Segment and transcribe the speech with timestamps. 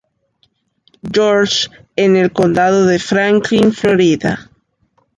[1.13, 4.49] George en el condado de Franklin, Florida.